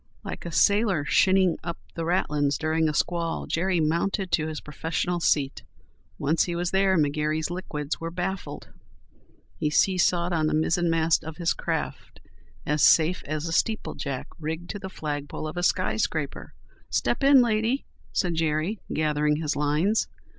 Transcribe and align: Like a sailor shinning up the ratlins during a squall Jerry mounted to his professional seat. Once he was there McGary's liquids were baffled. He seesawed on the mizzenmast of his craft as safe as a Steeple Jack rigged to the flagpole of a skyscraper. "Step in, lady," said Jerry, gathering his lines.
Like 0.23 0.47
a 0.47 0.51
sailor 0.51 1.05
shinning 1.05 1.59
up 1.63 1.77
the 1.93 2.05
ratlins 2.05 2.57
during 2.57 2.89
a 2.89 2.93
squall 2.95 3.45
Jerry 3.45 3.79
mounted 3.79 4.31
to 4.31 4.47
his 4.47 4.59
professional 4.59 5.19
seat. 5.19 5.61
Once 6.17 6.45
he 6.45 6.55
was 6.55 6.71
there 6.71 6.97
McGary's 6.97 7.51
liquids 7.51 7.99
were 8.01 8.09
baffled. 8.09 8.69
He 9.59 9.69
seesawed 9.69 10.33
on 10.33 10.47
the 10.47 10.55
mizzenmast 10.55 11.23
of 11.23 11.37
his 11.37 11.53
craft 11.53 12.19
as 12.65 12.81
safe 12.81 13.21
as 13.27 13.45
a 13.47 13.51
Steeple 13.53 13.93
Jack 13.93 14.25
rigged 14.39 14.71
to 14.71 14.79
the 14.79 14.89
flagpole 14.89 15.47
of 15.47 15.55
a 15.55 15.61
skyscraper. 15.61 16.55
"Step 16.89 17.23
in, 17.23 17.39
lady," 17.43 17.85
said 18.11 18.33
Jerry, 18.33 18.79
gathering 18.91 19.35
his 19.35 19.55
lines. 19.55 20.07